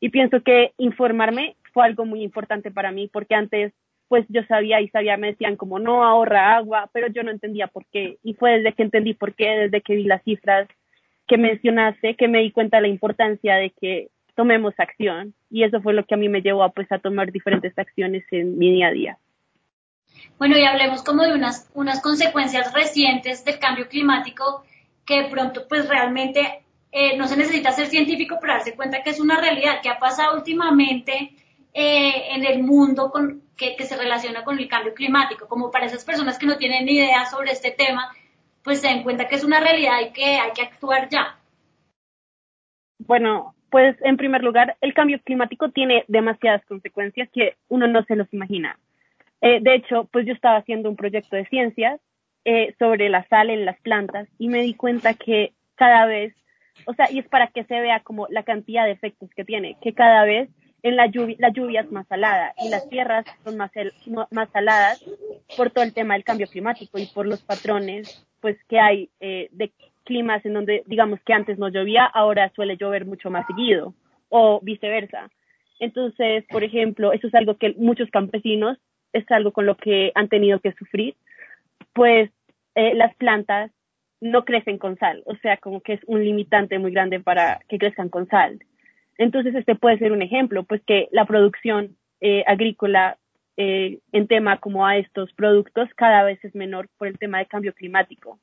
Y 0.00 0.08
pienso 0.08 0.42
que 0.42 0.72
informarme 0.78 1.56
fue 1.74 1.84
algo 1.84 2.06
muy 2.06 2.22
importante 2.22 2.70
para 2.70 2.90
mí, 2.90 3.08
porque 3.12 3.34
antes 3.34 3.72
pues 4.08 4.26
yo 4.28 4.42
sabía 4.44 4.80
y 4.80 4.88
sabía, 4.88 5.16
me 5.16 5.28
decían 5.28 5.56
como 5.56 5.78
no 5.78 6.04
ahorra 6.04 6.56
agua, 6.56 6.88
pero 6.92 7.08
yo 7.08 7.22
no 7.22 7.30
entendía 7.30 7.66
por 7.66 7.84
qué. 7.86 8.18
Y 8.22 8.34
fue 8.34 8.58
desde 8.58 8.72
que 8.72 8.82
entendí 8.82 9.14
por 9.14 9.34
qué, 9.34 9.50
desde 9.50 9.80
que 9.80 9.94
vi 9.96 10.04
las 10.04 10.22
cifras, 10.22 10.68
que 11.26 11.38
mencionaste 11.38 12.16
que 12.16 12.28
me 12.28 12.40
di 12.40 12.50
cuenta 12.50 12.78
de 12.78 12.82
la 12.82 12.88
importancia 12.88 13.56
de 13.56 13.70
que 13.70 14.08
tomemos 14.34 14.74
acción 14.78 15.34
y 15.50 15.64
eso 15.64 15.80
fue 15.80 15.94
lo 15.94 16.04
que 16.04 16.14
a 16.14 16.18
mí 16.18 16.28
me 16.28 16.42
llevó 16.42 16.64
a, 16.64 16.72
pues, 16.72 16.90
a 16.90 16.98
tomar 16.98 17.32
diferentes 17.32 17.78
acciones 17.78 18.24
en 18.30 18.58
mi 18.58 18.72
día 18.72 18.88
a 18.88 18.92
día. 18.92 19.18
Bueno, 20.38 20.58
y 20.58 20.64
hablemos 20.64 21.02
como 21.02 21.22
de 21.22 21.34
unas, 21.34 21.70
unas 21.74 22.00
consecuencias 22.00 22.72
recientes 22.72 23.44
del 23.44 23.58
cambio 23.58 23.88
climático 23.88 24.64
que 25.06 25.28
pronto 25.30 25.66
pues 25.68 25.88
realmente 25.88 26.64
eh, 26.90 27.16
no 27.16 27.26
se 27.26 27.36
necesita 27.36 27.72
ser 27.72 27.86
científico 27.86 28.38
para 28.40 28.54
darse 28.54 28.74
cuenta 28.74 29.02
que 29.02 29.10
es 29.10 29.20
una 29.20 29.40
realidad 29.40 29.80
que 29.82 29.88
ha 29.88 29.98
pasado 29.98 30.36
últimamente 30.36 31.34
eh, 31.72 32.34
en 32.34 32.44
el 32.44 32.62
mundo 32.62 33.10
con, 33.10 33.42
que, 33.56 33.76
que, 33.76 33.84
se 33.84 33.96
relaciona 33.96 34.44
con 34.44 34.58
el 34.58 34.68
cambio 34.68 34.94
climático. 34.94 35.48
Como 35.48 35.70
para 35.70 35.86
esas 35.86 36.04
personas 36.04 36.38
que 36.38 36.46
no 36.46 36.56
tienen 36.56 36.86
ni 36.86 36.92
idea 36.92 37.26
sobre 37.26 37.50
este 37.50 37.72
tema, 37.72 38.10
pues 38.64 38.80
se 38.80 38.88
den 38.88 39.02
cuenta 39.02 39.28
que 39.28 39.36
es 39.36 39.44
una 39.44 39.60
realidad 39.60 40.00
y 40.00 40.12
que 40.12 40.24
hay 40.24 40.50
que 40.52 40.62
actuar 40.62 41.08
ya. 41.10 41.38
Bueno, 42.98 43.54
pues 43.70 43.96
en 44.02 44.16
primer 44.16 44.42
lugar, 44.42 44.76
el 44.80 44.94
cambio 44.94 45.20
climático 45.22 45.70
tiene 45.70 46.04
demasiadas 46.08 46.64
consecuencias 46.64 47.28
que 47.30 47.56
uno 47.68 47.86
no 47.86 48.02
se 48.04 48.16
los 48.16 48.32
imagina. 48.32 48.78
Eh, 49.42 49.58
de 49.60 49.74
hecho, 49.74 50.08
pues 50.10 50.26
yo 50.26 50.32
estaba 50.32 50.56
haciendo 50.56 50.88
un 50.88 50.96
proyecto 50.96 51.36
de 51.36 51.46
ciencias 51.46 52.00
eh, 52.46 52.74
sobre 52.78 53.10
la 53.10 53.26
sal 53.28 53.50
en 53.50 53.66
las 53.66 53.78
plantas 53.80 54.28
y 54.38 54.48
me 54.48 54.62
di 54.62 54.74
cuenta 54.74 55.12
que 55.14 55.52
cada 55.74 56.06
vez, 56.06 56.34
o 56.86 56.94
sea, 56.94 57.10
y 57.10 57.18
es 57.18 57.28
para 57.28 57.48
que 57.48 57.64
se 57.64 57.80
vea 57.80 58.00
como 58.00 58.26
la 58.30 58.44
cantidad 58.44 58.86
de 58.86 58.92
efectos 58.92 59.28
que 59.36 59.44
tiene, 59.44 59.76
que 59.82 59.92
cada 59.92 60.24
vez 60.24 60.48
en 60.82 60.96
la 60.96 61.06
lluvia, 61.06 61.36
la 61.38 61.48
lluvia 61.48 61.80
es 61.80 61.90
más 61.90 62.06
salada 62.06 62.54
y 62.62 62.68
las 62.68 62.88
tierras 62.88 63.24
son 63.42 63.56
más, 63.56 63.70
más 64.30 64.50
saladas 64.50 65.04
por 65.56 65.70
todo 65.70 65.82
el 65.84 65.94
tema 65.94 66.14
del 66.14 66.24
cambio 66.24 66.46
climático 66.46 66.98
y 66.98 67.06
por 67.06 67.26
los 67.26 67.42
patrones 67.42 68.26
pues 68.44 68.58
que 68.68 68.78
hay 68.78 69.08
eh, 69.20 69.48
de 69.52 69.72
climas 70.04 70.44
en 70.44 70.52
donde 70.52 70.82
digamos 70.84 71.18
que 71.24 71.32
antes 71.32 71.56
no 71.56 71.70
llovía, 71.70 72.04
ahora 72.04 72.52
suele 72.54 72.76
llover 72.76 73.06
mucho 73.06 73.30
más 73.30 73.46
seguido 73.46 73.94
o 74.28 74.60
viceversa. 74.60 75.30
Entonces, 75.80 76.44
por 76.50 76.62
ejemplo, 76.62 77.14
eso 77.14 77.26
es 77.26 77.34
algo 77.34 77.56
que 77.56 77.72
muchos 77.78 78.10
campesinos 78.10 78.76
es 79.14 79.24
algo 79.30 79.52
con 79.52 79.64
lo 79.64 79.78
que 79.78 80.12
han 80.14 80.28
tenido 80.28 80.60
que 80.60 80.74
sufrir, 80.74 81.14
pues 81.94 82.28
eh, 82.74 82.94
las 82.94 83.14
plantas 83.14 83.70
no 84.20 84.44
crecen 84.44 84.76
con 84.76 84.98
sal, 84.98 85.22
o 85.24 85.36
sea, 85.36 85.56
como 85.56 85.80
que 85.80 85.94
es 85.94 86.00
un 86.06 86.22
limitante 86.22 86.78
muy 86.78 86.92
grande 86.92 87.20
para 87.20 87.60
que 87.70 87.78
crezcan 87.78 88.10
con 88.10 88.28
sal. 88.28 88.58
Entonces, 89.16 89.54
este 89.54 89.74
puede 89.74 89.96
ser 89.96 90.12
un 90.12 90.20
ejemplo, 90.20 90.64
pues 90.64 90.82
que 90.82 91.08
la 91.12 91.24
producción 91.24 91.96
eh, 92.20 92.44
agrícola 92.46 93.16
eh, 93.56 93.98
en 94.12 94.26
tema 94.26 94.58
como 94.58 94.86
a 94.86 94.96
estos 94.96 95.32
productos 95.34 95.88
cada 95.94 96.24
vez 96.24 96.44
es 96.44 96.54
menor 96.54 96.88
por 96.98 97.08
el 97.08 97.18
tema 97.18 97.38
de 97.38 97.46
cambio 97.46 97.72
climático. 97.72 98.38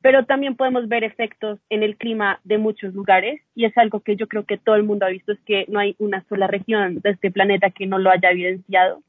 Pero 0.00 0.24
también 0.26 0.56
podemos 0.56 0.88
ver 0.88 1.04
efectos 1.04 1.58
en 1.70 1.82
el 1.82 1.96
clima 1.96 2.40
de 2.44 2.58
muchos 2.58 2.94
lugares 2.94 3.40
y 3.54 3.64
es 3.64 3.76
algo 3.76 4.00
que 4.00 4.16
yo 4.16 4.28
creo 4.28 4.44
que 4.44 4.58
todo 4.58 4.76
el 4.76 4.84
mundo 4.84 5.06
ha 5.06 5.10
visto, 5.10 5.32
es 5.32 5.40
que 5.40 5.64
no 5.68 5.78
hay 5.78 5.96
una 5.98 6.24
sola 6.28 6.46
región 6.46 7.00
de 7.00 7.10
este 7.10 7.30
planeta 7.30 7.70
que 7.70 7.86
no 7.86 7.98
lo 7.98 8.10
haya 8.10 8.30
evidenciado. 8.30 9.02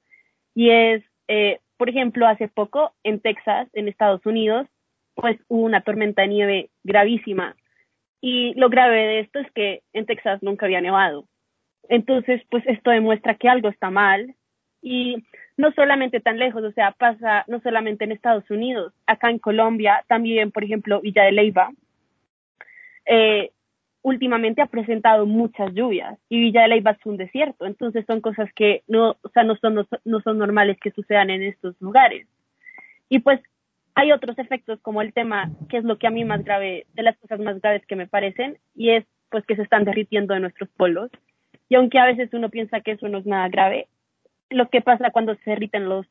Y 0.56 0.72
es, 0.72 1.04
eh, 1.28 1.60
por 1.78 1.90
ejemplo, 1.90 2.28
hace 2.28 2.48
poco 2.48 2.94
en 3.04 3.20
Texas, 3.20 3.68
en 3.74 3.88
Estados 3.88 4.26
Unidos, 4.26 4.68
pues 5.16 5.40
hubo 5.48 5.64
una 5.64 5.82
tormenta 5.82 6.24
de 6.24 6.28
nieve 6.30 6.70
gravísima. 6.84 7.56
Y 8.22 8.54
lo 8.56 8.70
grave 8.70 8.98
de 8.98 9.20
esto 9.22 9.40
es 9.40 9.52
que 9.52 9.82
en 9.94 10.06
Texas 10.06 10.42
nunca 10.42 10.66
había 10.66 10.82
nevado. 10.82 11.26
Entonces, 11.88 12.42
pues 12.50 12.66
esto 12.68 12.92
demuestra 12.92 13.36
que 13.36 13.50
algo 13.50 13.70
está 13.70 13.90
mal. 13.90 14.36
Y 14.82 15.24
no 15.58 15.72
solamente 15.74 16.20
tan 16.20 16.40
lejos, 16.40 16.64
o 16.64 16.72
sea, 16.72 16.92
pasa 16.92 17.44
no 17.48 17.60
solamente 17.62 18.06
en 18.06 18.12
Estados 18.12 18.50
Unidos, 18.50 18.94
acá 19.06 19.30
en 19.30 19.40
Colombia, 19.40 20.04
también, 20.08 20.52
por 20.52 20.64
ejemplo, 20.64 21.02
Villa 21.02 21.24
de 21.24 21.34
Leyva, 21.34 21.72
eh, 23.06 23.52
últimamente 24.02 24.62
ha 24.62 24.68
presentado 24.68 25.26
muchas 25.26 25.74
lluvias 25.74 26.18
y 26.30 26.40
Villa 26.40 26.62
de 26.62 26.70
Leyva 26.70 26.92
es 26.92 27.06
un 27.06 27.18
desierto, 27.18 27.66
entonces 27.66 28.06
son 28.06 28.22
cosas 28.22 28.50
que 28.54 28.84
no, 28.88 29.18
o 29.22 29.30
sea, 29.34 29.44
no 29.44 29.56
son, 29.58 29.86
no, 30.06 30.22
son 30.22 30.38
normales 30.38 30.78
que 30.80 30.92
sucedan 30.92 31.30
en 31.30 31.44
estos 31.44 31.76
lugares. 31.82 32.28
Y 33.10 33.20
pues 33.20 33.42
hay 33.96 34.12
otros 34.12 34.40
efectos 34.40 34.80
como 34.82 35.02
el 35.02 35.14
tema, 35.14 35.52
que 35.68 35.78
es 35.78 35.84
lo 35.84 35.98
que 35.98 36.08
a 36.08 36.12
mí 36.12 36.24
más 36.24 36.44
grave, 36.46 36.86
de 36.94 37.04
las 37.04 37.18
cosas 37.18 37.40
más 37.40 37.60
graves 37.60 37.86
que 37.86 37.96
me 37.98 38.08
parecen, 38.08 38.58
y 38.76 38.92
es 38.92 39.06
pues 39.30 39.46
que 39.46 39.56
se 39.56 39.64
están 39.64 39.84
derritiendo 39.84 40.34
de 40.34 40.40
nuestros 40.40 40.70
polos. 40.70 41.12
Y 41.68 41.76
aunque 41.76 42.00
a 42.00 42.06
veces 42.06 42.34
uno 42.34 42.50
piensa 42.50 42.82
que 42.82 42.92
eso 42.92 43.10
no 43.10 43.18
es 43.20 43.26
nada 43.26 43.50
grave, 43.50 43.88
lo 44.50 44.70
que 44.70 44.82
pasa 44.82 45.12
cuando 45.12 45.36
se 45.36 45.52
derriten 45.52 45.90
los 45.90 46.06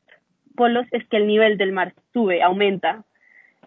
polos 0.57 0.87
es 0.92 1.07
que 1.09 1.16
el 1.16 1.26
nivel 1.26 1.59
del 1.59 1.73
mar 1.73 1.95
sube, 2.12 2.42
aumenta. 2.42 3.04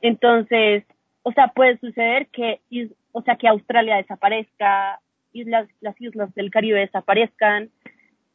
Entonces, 0.02 0.84
o 1.24 1.32
sea, 1.32 1.50
puede 1.50 1.78
suceder 1.78 2.28
que 2.28 2.62
o 3.14 3.22
sea, 3.22 3.36
que 3.36 3.48
Australia 3.48 3.98
desaparezca, 3.98 5.00
islas, 5.34 5.68
las 5.82 6.00
islas 6.00 6.34
del 6.36 6.52
Caribe 6.52 6.80
desaparezcan. 6.80 7.70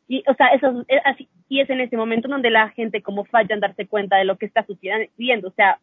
Y, 0.09 0.23
o 0.29 0.35
sea, 0.35 0.49
eso 0.49 0.85
es 0.89 1.01
así, 1.05 1.29
y 1.49 1.61
es 1.61 1.71
en 1.71 1.81
ese 1.81 1.97
momento 1.97 2.29
donde 2.29 2.51
la 2.51 2.69
gente 2.71 3.03
como 3.03 3.25
falla 3.25 3.55
en 3.55 3.61
darse 3.61 3.87
cuenta 3.87 4.17
de 4.17 4.25
lo 4.25 4.37
que 4.37 4.47
está 4.47 4.65
sucediendo. 4.65 5.49
O 5.49 5.53
sea, 5.53 5.81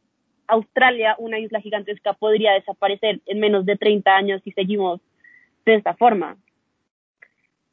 Australia, 0.48 1.16
una 1.18 1.40
isla 1.40 1.62
gigantesca, 1.62 2.14
podría 2.14 2.54
desaparecer 2.54 3.22
en 3.26 3.40
menos 3.40 3.66
de 3.66 3.78
30 3.78 4.16
años 4.16 4.42
si 4.44 4.52
seguimos 4.52 5.02
de 5.66 5.76
esta 5.76 5.94
forma. 5.96 6.38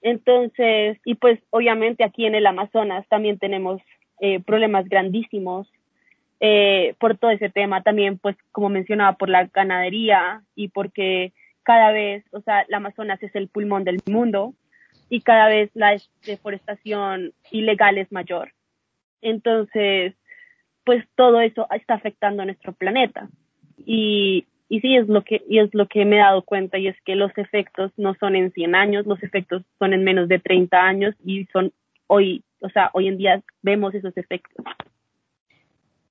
Entonces, 0.02 0.98
y 1.04 1.14
pues 1.14 1.38
obviamente 1.50 2.04
aquí 2.04 2.26
en 2.26 2.34
el 2.34 2.46
Amazonas 2.46 3.06
también 3.08 3.38
tenemos 3.38 3.80
eh, 4.20 4.40
problemas 4.40 4.88
grandísimos 4.88 5.70
eh, 6.40 6.94
por 6.98 7.18
todo 7.18 7.30
ese 7.30 7.50
tema 7.50 7.82
también, 7.82 8.18
pues 8.18 8.36
como 8.50 8.70
mencionaba, 8.70 9.16
por 9.18 9.28
la 9.28 9.46
ganadería 9.46 10.42
y 10.54 10.68
porque 10.68 11.32
cada 11.62 11.92
vez, 11.92 12.24
o 12.32 12.40
sea, 12.40 12.62
el 12.62 12.74
Amazonas 12.74 13.22
es 13.22 13.34
el 13.34 13.48
pulmón 13.48 13.84
del 13.84 14.00
mundo 14.06 14.54
y 15.10 15.20
cada 15.20 15.48
vez 15.48 15.70
la 15.74 16.00
deforestación 16.24 17.32
ilegal 17.50 17.98
es 17.98 18.10
mayor. 18.10 18.52
Entonces, 19.20 20.14
pues 20.84 21.04
todo 21.14 21.40
eso 21.40 21.66
está 21.72 21.94
afectando 21.94 22.42
a 22.42 22.46
nuestro 22.46 22.72
planeta. 22.72 23.28
Y, 23.84 24.46
y 24.70 24.80
sí, 24.80 24.96
es 24.96 25.08
lo 25.08 25.24
que, 25.24 25.42
y 25.48 25.58
es 25.58 25.68
lo 25.74 25.88
que 25.88 26.04
me 26.04 26.16
he 26.16 26.20
dado 26.20 26.42
cuenta 26.42 26.78
y 26.78 26.86
es 26.86 26.96
que 27.04 27.16
los 27.16 27.36
efectos 27.36 27.90
no 27.96 28.14
son 28.14 28.36
en 28.36 28.52
100 28.52 28.76
años, 28.76 29.04
los 29.04 29.20
efectos 29.24 29.64
son 29.80 29.92
en 29.92 30.04
menos 30.04 30.28
de 30.28 30.38
30 30.38 30.80
años 30.80 31.16
y 31.24 31.44
son 31.46 31.72
hoy, 32.06 32.44
o 32.60 32.68
sea, 32.68 32.88
hoy 32.92 33.08
en 33.08 33.18
día 33.18 33.42
vemos 33.62 33.92
esos 33.94 34.16
efectos. 34.16 34.64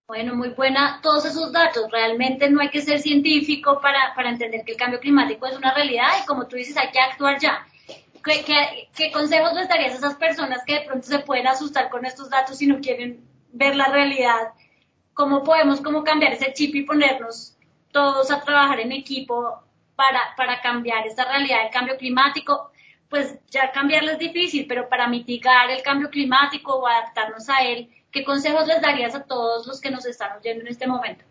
Bueno, 0.07 0.35
muy 0.35 0.49
buena 0.49 0.99
todos 1.01 1.23
esos 1.23 1.53
datos. 1.53 1.89
Realmente 1.89 2.49
no 2.49 2.59
hay 2.59 2.69
que 2.69 2.81
ser 2.81 2.99
científico 2.99 3.79
para, 3.81 4.13
para 4.13 4.29
entender 4.29 4.65
que 4.65 4.73
el 4.73 4.77
cambio 4.77 4.99
climático 4.99 5.45
es 5.45 5.55
una 5.55 5.73
realidad 5.73 6.09
y 6.21 6.25
como 6.25 6.45
tú 6.45 6.57
dices, 6.57 6.75
hay 6.75 6.91
que 6.91 6.99
actuar 6.99 7.39
ya. 7.39 7.65
¿Qué, 8.25 9.11
consejos 9.13 9.53
les 9.53 9.69
darías 9.69 9.93
a 9.93 9.97
esas 9.99 10.15
personas 10.15 10.65
que 10.65 10.79
de 10.79 10.81
pronto 10.81 11.07
se 11.07 11.19
pueden 11.19 11.47
asustar 11.47 11.89
con 11.89 12.05
estos 12.05 12.29
datos 12.29 12.61
y 12.61 12.67
no 12.67 12.81
quieren 12.81 13.21
ver 13.53 13.77
la 13.77 13.85
realidad? 13.85 14.49
¿Cómo 15.13 15.45
podemos 15.45 15.79
como 15.79 16.03
cambiar 16.03 16.33
ese 16.33 16.51
chip 16.51 16.75
y 16.75 16.83
ponernos 16.83 17.55
todos 17.91 18.31
a 18.31 18.41
trabajar 18.41 18.79
en 18.79 18.91
equipo 18.91 19.62
para, 19.96 20.19
para 20.38 20.62
cambiar 20.62 21.05
esta 21.08 21.25
realidad 21.25 21.63
del 21.63 21.72
cambio 21.72 21.98
climático? 21.98 22.72
Pues 23.10 23.39
ya 23.50 23.72
cambiarlo 23.72 24.12
es 24.12 24.19
difícil, 24.19 24.65
pero 24.67 24.88
para 24.88 25.08
mitigar 25.08 25.69
el 25.72 25.81
cambio 25.81 26.10
climático 26.10 26.75
o 26.75 26.88
adaptarnos 26.88 27.50
a 27.50 27.63
él, 27.63 27.89
¿Qué 28.12 28.24
consejos 28.24 28.67
les 28.67 28.81
darías 28.81 29.15
a 29.15 29.25
todos 29.25 29.67
los 29.67 29.79
que 29.79 29.91
nos 29.91 30.05
están 30.05 30.38
oyendo 30.38 30.62
en 30.62 30.67
este 30.67 30.88
momento? 30.88 31.24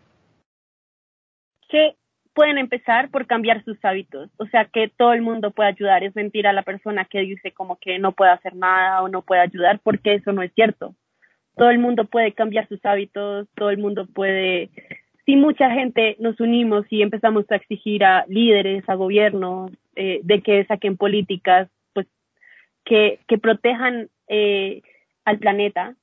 Que 1.67 1.95
pueden 2.33 2.57
empezar 2.57 3.09
por 3.09 3.27
cambiar 3.27 3.63
sus 3.65 3.83
hábitos, 3.83 4.29
o 4.37 4.45
sea, 4.45 4.65
que 4.65 4.87
todo 4.87 5.11
el 5.11 5.21
mundo 5.21 5.51
puede 5.51 5.69
ayudar. 5.69 6.03
Es 6.03 6.15
mentir 6.15 6.47
a 6.47 6.53
la 6.53 6.63
persona 6.63 7.05
que 7.05 7.19
dice 7.19 7.51
como 7.51 7.77
que 7.77 7.99
no 7.99 8.13
puede 8.13 8.31
hacer 8.31 8.55
nada 8.55 9.01
o 9.01 9.09
no 9.09 9.23
puede 9.23 9.41
ayudar, 9.41 9.79
porque 9.83 10.15
eso 10.15 10.31
no 10.31 10.41
es 10.41 10.53
cierto. 10.53 10.95
Todo 11.57 11.69
el 11.69 11.79
mundo 11.79 12.05
puede 12.05 12.33
cambiar 12.33 12.67
sus 12.69 12.83
hábitos, 12.85 13.49
todo 13.55 13.69
el 13.69 13.77
mundo 13.77 14.07
puede 14.07 14.69
si 15.29 15.35
mucha 15.35 15.69
gente 15.69 16.15
nos 16.17 16.39
unimos 16.39 16.87
y 16.89 17.03
empezamos 17.03 17.45
a 17.51 17.55
exigir 17.57 18.03
a 18.03 18.25
líderes, 18.27 18.83
a 18.89 18.95
gobiernos, 18.95 19.71
eh, 19.95 20.21
de 20.23 20.41
que 20.41 20.65
saquen 20.65 20.97
políticas, 20.97 21.69
pues 21.93 22.07
que, 22.83 23.19
protejan 23.39 24.09
eh, 24.27 24.81
al 25.25 25.37
planeta, 25.37 25.93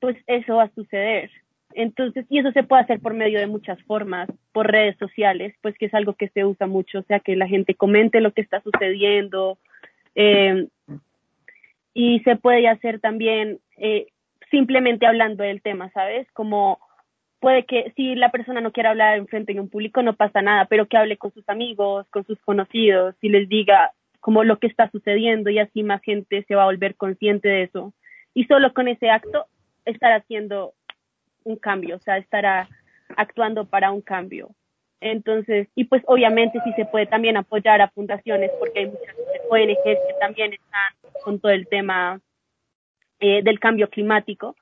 pues 0.00 0.18
eso 0.26 0.56
va 0.56 0.64
a 0.64 0.74
suceder. 0.74 1.30
Entonces, 1.72 2.26
y 2.28 2.40
eso 2.40 2.52
se 2.52 2.62
puede 2.62 2.82
hacer 2.82 3.00
por 3.00 3.14
medio 3.14 3.38
de 3.38 3.46
muchas 3.46 3.82
formas, 3.84 4.28
por 4.52 4.70
redes 4.70 4.98
sociales, 4.98 5.54
pues 5.62 5.74
que 5.78 5.86
es 5.86 5.94
algo 5.94 6.12
que 6.12 6.28
se 6.28 6.44
usa 6.44 6.66
mucho, 6.66 6.98
o 6.98 7.04
sea, 7.04 7.20
que 7.20 7.36
la 7.36 7.48
gente 7.48 7.74
comente 7.74 8.20
lo 8.20 8.32
que 8.32 8.42
está 8.42 8.60
sucediendo. 8.60 9.56
Eh, 10.14 10.68
y 11.94 12.20
se 12.20 12.36
puede 12.36 12.68
hacer 12.68 13.00
también 13.00 13.60
simplemente 14.50 15.06
hablando 15.06 15.42
del 15.42 15.62
tema, 15.62 15.88
¿sabes? 15.92 16.30
Como 16.32 16.80
puede 17.44 17.66
que 17.66 17.92
si 17.94 18.14
la 18.14 18.30
persona 18.30 18.62
no 18.62 18.72
quiere 18.72 18.88
hablar 18.88 19.18
en 19.18 19.44
de 19.44 19.60
un 19.60 19.68
público, 19.68 20.02
no 20.02 20.16
pasa 20.16 20.40
nada, 20.40 20.64
pero 20.64 20.86
que 20.86 20.96
hable 20.96 21.18
con 21.18 21.30
sus 21.34 21.46
amigos, 21.46 22.06
con 22.08 22.24
sus 22.24 22.40
conocidos 22.40 23.14
y 23.20 23.28
les 23.28 23.50
diga 23.50 23.92
como 24.20 24.44
lo 24.44 24.58
que 24.58 24.66
está 24.66 24.90
sucediendo 24.90 25.50
y 25.50 25.58
así 25.58 25.82
más 25.82 26.00
gente 26.00 26.42
se 26.48 26.54
va 26.54 26.62
a 26.62 26.72
volver 26.72 26.94
consciente 26.94 27.46
de 27.48 27.64
eso. 27.64 27.92
Y 28.32 28.44
solo 28.46 28.72
con 28.72 28.88
ese 28.88 29.10
acto 29.10 29.44
estar 29.84 30.12
haciendo 30.12 30.72
un 31.44 31.56
cambio, 31.56 31.96
o 31.96 31.98
sea, 31.98 32.16
estará 32.16 32.66
actuando 33.14 33.66
para 33.66 33.92
un 33.92 34.00
cambio. 34.00 34.48
Entonces, 35.02 35.68
y 35.74 35.84
pues 35.84 36.02
obviamente 36.06 36.58
sí 36.64 36.72
se 36.76 36.86
puede 36.86 37.04
también 37.04 37.36
apoyar 37.36 37.82
a 37.82 37.90
fundaciones 37.90 38.52
porque 38.58 38.78
hay 38.78 38.86
muchas 38.86 39.16
ONGs 39.50 39.84
que 39.84 40.14
también 40.18 40.54
están 40.54 41.12
con 41.22 41.38
todo 41.40 41.52
el 41.52 41.68
tema 41.68 42.22
eh, 43.20 43.42
del 43.42 43.60
cambio 43.60 43.90
climático, 43.90 44.56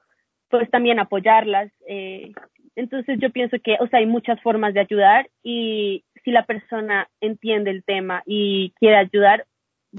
pues 0.48 0.68
también 0.68 0.98
apoyarlas. 0.98 1.70
Eh, 1.86 2.32
entonces 2.74 3.18
yo 3.20 3.30
pienso 3.30 3.56
que, 3.62 3.76
o 3.80 3.86
sea, 3.88 3.98
hay 3.98 4.06
muchas 4.06 4.40
formas 4.40 4.74
de 4.74 4.80
ayudar 4.80 5.28
y 5.42 6.04
si 6.24 6.30
la 6.30 6.46
persona 6.46 7.08
entiende 7.20 7.70
el 7.70 7.84
tema 7.84 8.22
y 8.26 8.72
quiere 8.78 8.96
ayudar, 8.96 9.46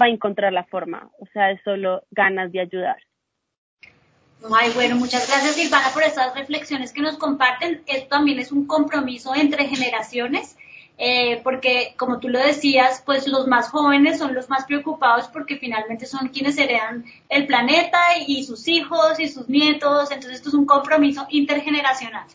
va 0.00 0.06
a 0.06 0.10
encontrar 0.10 0.52
la 0.52 0.64
forma. 0.64 1.10
O 1.20 1.26
sea, 1.32 1.50
es 1.50 1.60
solo 1.62 2.02
ganas 2.10 2.50
de 2.52 2.60
ayudar. 2.60 2.96
Ay, 4.52 4.70
bueno, 4.74 4.96
muchas 4.96 5.26
gracias 5.28 5.54
Silvana 5.54 5.88
por 5.94 6.02
estas 6.02 6.34
reflexiones 6.34 6.92
que 6.92 7.00
nos 7.00 7.16
comparten. 7.16 7.82
Esto 7.86 8.08
también 8.08 8.38
es 8.38 8.52
un 8.52 8.66
compromiso 8.66 9.34
entre 9.34 9.66
generaciones, 9.66 10.58
eh, 10.98 11.40
porque 11.42 11.94
como 11.96 12.18
tú 12.18 12.28
lo 12.28 12.38
decías, 12.38 13.02
pues 13.06 13.26
los 13.26 13.46
más 13.46 13.70
jóvenes 13.70 14.18
son 14.18 14.34
los 14.34 14.50
más 14.50 14.66
preocupados 14.66 15.28
porque 15.28 15.56
finalmente 15.56 16.04
son 16.04 16.28
quienes 16.28 16.58
heredan 16.58 17.04
el 17.30 17.46
planeta 17.46 17.98
y 18.26 18.44
sus 18.44 18.68
hijos 18.68 19.18
y 19.18 19.28
sus 19.28 19.48
nietos. 19.48 20.10
Entonces 20.10 20.34
esto 20.34 20.50
es 20.50 20.54
un 20.54 20.66
compromiso 20.66 21.26
intergeneracional. 21.30 22.26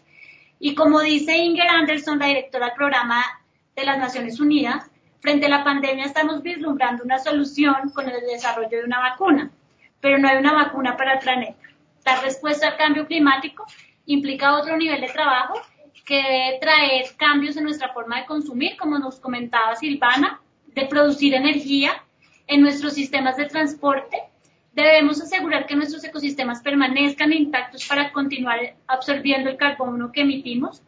Y 0.59 0.75
como 0.75 0.99
dice 0.99 1.37
Inger 1.37 1.69
Anderson, 1.69 2.19
la 2.19 2.27
directora 2.27 2.67
del 2.67 2.75
programa 2.75 3.23
de 3.75 3.85
las 3.85 3.97
Naciones 3.97 4.39
Unidas, 4.39 4.91
frente 5.21 5.45
a 5.45 5.49
la 5.49 5.63
pandemia 5.63 6.05
estamos 6.05 6.43
vislumbrando 6.43 7.03
una 7.03 7.17
solución 7.17 7.89
con 7.93 8.09
el 8.09 8.21
desarrollo 8.21 8.77
de 8.77 8.83
una 8.83 8.99
vacuna, 8.99 9.51
pero 10.01 10.17
no 10.17 10.27
hay 10.27 10.37
una 10.37 10.53
vacuna 10.53 10.97
para 10.97 11.13
el 11.13 11.19
planeta. 11.19 11.59
La 12.05 12.21
respuesta 12.21 12.67
al 12.67 12.77
cambio 12.77 13.07
climático 13.07 13.65
implica 14.05 14.57
otro 14.57 14.75
nivel 14.77 15.01
de 15.01 15.07
trabajo 15.07 15.61
que 16.05 16.15
debe 16.15 16.57
traer 16.59 17.05
cambios 17.17 17.55
en 17.55 17.63
nuestra 17.63 17.93
forma 17.93 18.19
de 18.19 18.25
consumir, 18.25 18.75
como 18.77 18.97
nos 18.97 19.19
comentaba 19.19 19.75
Silvana, 19.75 20.41
de 20.67 20.85
producir 20.87 21.33
energía 21.35 22.03
en 22.47 22.61
nuestros 22.61 22.93
sistemas 22.93 23.37
de 23.37 23.45
transporte. 23.45 24.17
Debemos 24.71 25.21
asegurar 25.21 25.65
que 25.65 25.75
nuestros 25.75 26.03
ecosistemas 26.03 26.61
permanezcan 26.61 27.33
intactos 27.33 27.87
para 27.87 28.11
continuar 28.11 28.75
absorbiendo 28.87 29.49
el 29.49 29.57
carbono 29.57 30.11
que 30.11 30.21
emitimos. 30.21 30.83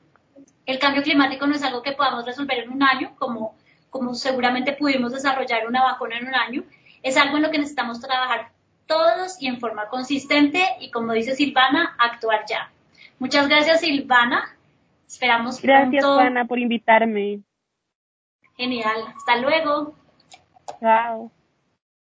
El 0.66 0.80
cambio 0.80 1.02
climático 1.02 1.48
no 1.48 1.56
es 1.56 1.64
algo 1.64 1.82
que 1.82 1.94
podamos 1.94 2.26
resolver 2.26 2.60
en 2.60 2.72
un 2.72 2.84
año, 2.84 3.16
como, 3.18 3.56
como 3.90 4.14
seguramente 4.14 4.74
pudimos 4.74 5.12
desarrollar 5.12 5.68
una 5.68 5.84
vacuna 5.84 6.18
en 6.18 6.28
un 6.28 6.36
año. 6.36 6.64
Es 7.02 7.18
algo 7.18 7.38
en 7.38 7.44
lo 7.44 7.52
que 7.52 7.58
necesitamos 7.58 8.00
trabajar 8.00 8.52
todos 8.86 9.42
y 9.42 9.48
en 9.48 9.60
forma 9.60 9.88
consistente 9.88 10.64
y 10.80 10.92
como 10.92 11.14
dice 11.14 11.36
Silvana, 11.36 11.96
actuar 11.98 12.46
ya. 12.48 12.72
Muchas 13.20 13.48
gracias 13.48 13.82
Silvana. 13.82 14.56
Esperamos 15.08 15.62
Gracias 15.62 16.06
Juana 16.06 16.46
por 16.46 16.60
invitarme. 16.60 17.42
Genial. 18.56 19.14
Hasta 19.16 19.38
luego. 19.38 19.96
Chao. 20.80 21.32